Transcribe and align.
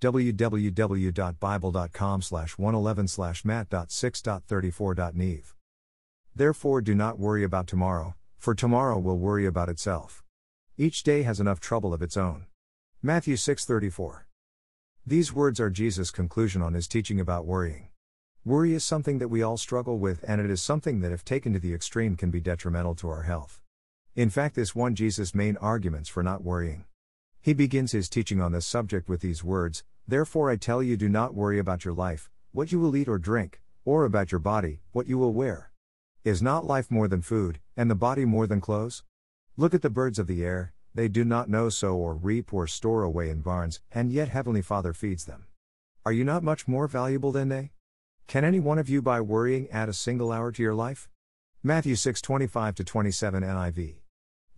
www.bible.com 0.00 2.22
slash 2.22 2.58
111 2.58 3.08
slash 3.08 3.44
mat.6.34.neve. 3.44 5.54
Therefore 6.34 6.80
do 6.80 6.94
not 6.94 7.18
worry 7.18 7.42
about 7.42 7.66
tomorrow, 7.66 8.14
for 8.36 8.54
tomorrow 8.54 8.98
will 8.98 9.18
worry 9.18 9.44
about 9.44 9.68
itself. 9.68 10.22
Each 10.76 11.02
day 11.02 11.22
has 11.22 11.40
enough 11.40 11.58
trouble 11.58 11.92
of 11.92 12.02
its 12.02 12.16
own. 12.16 12.46
Matthew 13.02 13.34
6:34. 13.34 14.26
These 15.04 15.32
words 15.32 15.58
are 15.58 15.70
Jesus' 15.70 16.10
conclusion 16.10 16.62
on 16.62 16.74
his 16.74 16.86
teaching 16.86 17.18
about 17.18 17.46
worrying. 17.46 17.88
Worry 18.44 18.74
is 18.74 18.84
something 18.84 19.18
that 19.18 19.28
we 19.28 19.42
all 19.42 19.56
struggle 19.56 19.98
with 19.98 20.24
and 20.26 20.40
it 20.40 20.48
is 20.48 20.62
something 20.62 21.00
that 21.00 21.12
if 21.12 21.24
taken 21.24 21.52
to 21.52 21.58
the 21.58 21.74
extreme 21.74 22.16
can 22.16 22.30
be 22.30 22.40
detrimental 22.40 22.94
to 22.96 23.08
our 23.08 23.22
health. 23.22 23.60
In 24.14 24.30
fact, 24.30 24.54
this 24.54 24.74
one 24.74 24.94
Jesus' 24.94 25.34
main 25.34 25.56
arguments 25.56 26.08
for 26.08 26.22
not 26.22 26.44
worrying. 26.44 26.84
He 27.40 27.54
begins 27.54 27.92
his 27.92 28.08
teaching 28.08 28.40
on 28.40 28.52
this 28.52 28.66
subject 28.66 29.08
with 29.08 29.20
these 29.20 29.44
words 29.44 29.84
Therefore 30.06 30.50
I 30.50 30.56
tell 30.56 30.82
you, 30.82 30.96
do 30.96 31.08
not 31.08 31.34
worry 31.34 31.58
about 31.58 31.84
your 31.84 31.94
life, 31.94 32.30
what 32.52 32.72
you 32.72 32.80
will 32.80 32.96
eat 32.96 33.08
or 33.08 33.18
drink, 33.18 33.60
or 33.84 34.04
about 34.04 34.32
your 34.32 34.38
body, 34.38 34.80
what 34.92 35.06
you 35.06 35.18
will 35.18 35.34
wear. 35.34 35.70
Is 36.24 36.42
not 36.42 36.66
life 36.66 36.90
more 36.90 37.08
than 37.08 37.22
food, 37.22 37.60
and 37.76 37.90
the 37.90 37.94
body 37.94 38.24
more 38.24 38.46
than 38.46 38.60
clothes? 38.60 39.04
Look 39.56 39.74
at 39.74 39.82
the 39.82 39.90
birds 39.90 40.18
of 40.18 40.26
the 40.26 40.44
air, 40.44 40.72
they 40.94 41.08
do 41.08 41.24
not 41.24 41.48
know 41.48 41.68
sow 41.68 41.94
or 41.94 42.14
reap 42.14 42.52
or 42.52 42.66
store 42.66 43.02
away 43.02 43.28
in 43.28 43.40
barns, 43.40 43.80
and 43.92 44.10
yet 44.10 44.30
Heavenly 44.30 44.62
Father 44.62 44.92
feeds 44.92 45.26
them. 45.26 45.46
Are 46.04 46.12
you 46.12 46.24
not 46.24 46.42
much 46.42 46.66
more 46.66 46.88
valuable 46.88 47.32
than 47.32 47.50
they? 47.50 47.72
Can 48.26 48.44
any 48.44 48.60
one 48.60 48.78
of 48.78 48.88
you 48.88 49.00
by 49.02 49.20
worrying 49.20 49.70
add 49.70 49.88
a 49.88 49.92
single 49.92 50.32
hour 50.32 50.50
to 50.52 50.62
your 50.62 50.74
life? 50.74 51.08
Matthew 51.62 51.94
6:25 51.94 52.84
27 52.84 53.42
NIV. 53.42 53.96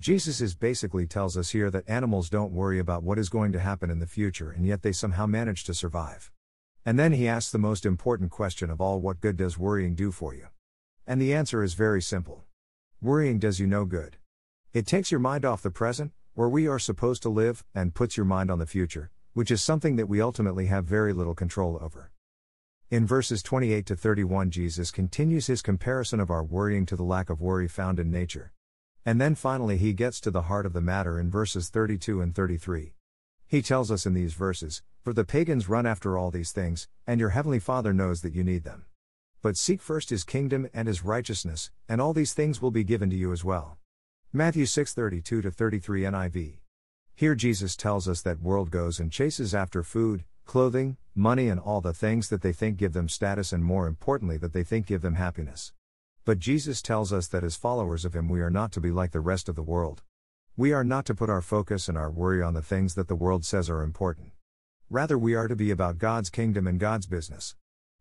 Jesus 0.00 0.40
is 0.40 0.54
basically 0.54 1.06
tells 1.06 1.36
us 1.36 1.50
here 1.50 1.70
that 1.70 1.86
animals 1.86 2.30
don't 2.30 2.54
worry 2.54 2.78
about 2.78 3.02
what 3.02 3.18
is 3.18 3.28
going 3.28 3.52
to 3.52 3.60
happen 3.60 3.90
in 3.90 3.98
the 3.98 4.06
future 4.06 4.50
and 4.50 4.64
yet 4.64 4.80
they 4.80 4.92
somehow 4.92 5.26
manage 5.26 5.62
to 5.64 5.74
survive. 5.74 6.30
And 6.86 6.98
then 6.98 7.12
he 7.12 7.28
asks 7.28 7.52
the 7.52 7.58
most 7.58 7.84
important 7.84 8.30
question 8.30 8.70
of 8.70 8.80
all 8.80 8.98
what 8.98 9.20
good 9.20 9.36
does 9.36 9.58
worrying 9.58 9.94
do 9.94 10.10
for 10.10 10.34
you? 10.34 10.46
And 11.06 11.20
the 11.20 11.34
answer 11.34 11.62
is 11.62 11.74
very 11.74 12.00
simple. 12.00 12.44
Worrying 13.02 13.38
does 13.38 13.60
you 13.60 13.66
no 13.66 13.84
good. 13.84 14.16
It 14.72 14.86
takes 14.86 15.10
your 15.10 15.20
mind 15.20 15.44
off 15.44 15.60
the 15.60 15.70
present, 15.70 16.12
where 16.32 16.48
we 16.48 16.66
are 16.66 16.78
supposed 16.78 17.22
to 17.24 17.28
live, 17.28 17.62
and 17.74 17.94
puts 17.94 18.16
your 18.16 18.24
mind 18.24 18.50
on 18.50 18.58
the 18.58 18.64
future, 18.64 19.10
which 19.34 19.50
is 19.50 19.62
something 19.62 19.96
that 19.96 20.08
we 20.08 20.22
ultimately 20.22 20.64
have 20.66 20.86
very 20.86 21.12
little 21.12 21.34
control 21.34 21.78
over. 21.78 22.10
In 22.88 23.06
verses 23.06 23.42
28 23.42 23.84
to 23.84 23.96
31, 23.96 24.50
Jesus 24.50 24.90
continues 24.90 25.48
his 25.48 25.60
comparison 25.60 26.20
of 26.20 26.30
our 26.30 26.42
worrying 26.42 26.86
to 26.86 26.96
the 26.96 27.04
lack 27.04 27.28
of 27.28 27.42
worry 27.42 27.68
found 27.68 28.00
in 28.00 28.10
nature. 28.10 28.52
And 29.04 29.20
then 29.20 29.34
finally, 29.34 29.78
he 29.78 29.92
gets 29.92 30.20
to 30.20 30.30
the 30.30 30.42
heart 30.42 30.66
of 30.66 30.72
the 30.72 30.80
matter 30.80 31.18
in 31.18 31.30
verses 31.30 31.70
32 31.70 32.20
and 32.20 32.34
33. 32.34 32.94
He 33.46 33.62
tells 33.62 33.90
us 33.90 34.04
in 34.04 34.14
these 34.14 34.34
verses 34.34 34.82
For 35.02 35.12
the 35.12 35.24
pagans 35.24 35.68
run 35.68 35.86
after 35.86 36.18
all 36.18 36.30
these 36.30 36.52
things, 36.52 36.86
and 37.06 37.18
your 37.18 37.30
heavenly 37.30 37.58
Father 37.58 37.92
knows 37.92 38.20
that 38.20 38.34
you 38.34 38.44
need 38.44 38.64
them. 38.64 38.84
But 39.42 39.56
seek 39.56 39.80
first 39.80 40.10
his 40.10 40.22
kingdom 40.22 40.68
and 40.74 40.86
his 40.86 41.02
righteousness, 41.02 41.70
and 41.88 42.00
all 42.00 42.12
these 42.12 42.34
things 42.34 42.60
will 42.60 42.70
be 42.70 42.84
given 42.84 43.08
to 43.08 43.16
you 43.16 43.32
as 43.32 43.42
well. 43.42 43.78
Matthew 44.32 44.66
6:32 44.66 45.50
33 45.50 46.02
NIV. 46.02 46.58
Here 47.14 47.34
Jesus 47.34 47.76
tells 47.76 48.06
us 48.06 48.20
that 48.22 48.42
world 48.42 48.70
goes 48.70 49.00
and 49.00 49.10
chases 49.10 49.54
after 49.54 49.82
food, 49.82 50.24
clothing, 50.44 50.98
money 51.14 51.48
and 51.48 51.58
all 51.58 51.80
the 51.80 51.94
things 51.94 52.28
that 52.28 52.42
they 52.42 52.52
think 52.52 52.76
give 52.76 52.92
them 52.92 53.08
status 53.08 53.52
and 53.52 53.64
more 53.64 53.86
importantly 53.86 54.36
that 54.36 54.52
they 54.52 54.62
think 54.62 54.86
give 54.86 55.02
them 55.02 55.14
happiness. 55.14 55.72
But 56.24 56.38
Jesus 56.38 56.82
tells 56.82 57.12
us 57.12 57.26
that 57.28 57.44
as 57.44 57.56
followers 57.56 58.04
of 58.04 58.14
Him, 58.14 58.28
we 58.28 58.40
are 58.40 58.50
not 58.50 58.72
to 58.72 58.80
be 58.80 58.90
like 58.90 59.12
the 59.12 59.20
rest 59.20 59.48
of 59.48 59.56
the 59.56 59.62
world. 59.62 60.02
We 60.56 60.72
are 60.72 60.84
not 60.84 61.06
to 61.06 61.14
put 61.14 61.30
our 61.30 61.40
focus 61.40 61.88
and 61.88 61.96
our 61.96 62.10
worry 62.10 62.42
on 62.42 62.54
the 62.54 62.62
things 62.62 62.94
that 62.94 63.08
the 63.08 63.14
world 63.14 63.44
says 63.44 63.70
are 63.70 63.82
important. 63.82 64.32
Rather, 64.90 65.16
we 65.16 65.34
are 65.34 65.48
to 65.48 65.56
be 65.56 65.70
about 65.70 65.98
God's 65.98 66.28
kingdom 66.28 66.66
and 66.66 66.78
God's 66.78 67.06
business. 67.06 67.54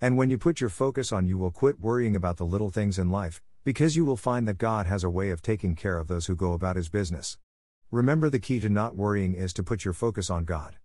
And 0.00 0.16
when 0.16 0.28
you 0.28 0.36
put 0.36 0.60
your 0.60 0.68
focus 0.68 1.12
on, 1.12 1.26
you 1.26 1.38
will 1.38 1.50
quit 1.50 1.80
worrying 1.80 2.14
about 2.14 2.36
the 2.36 2.44
little 2.44 2.70
things 2.70 2.98
in 2.98 3.10
life, 3.10 3.40
because 3.64 3.96
you 3.96 4.04
will 4.04 4.16
find 4.16 4.46
that 4.48 4.58
God 4.58 4.86
has 4.86 5.04
a 5.04 5.10
way 5.10 5.30
of 5.30 5.40
taking 5.40 5.74
care 5.74 5.96
of 5.96 6.08
those 6.08 6.26
who 6.26 6.36
go 6.36 6.52
about 6.52 6.76
His 6.76 6.88
business. 6.88 7.38
Remember, 7.90 8.28
the 8.28 8.38
key 8.38 8.58
to 8.60 8.68
not 8.68 8.96
worrying 8.96 9.34
is 9.34 9.52
to 9.54 9.62
put 9.62 9.84
your 9.84 9.94
focus 9.94 10.28
on 10.28 10.44
God. 10.44 10.76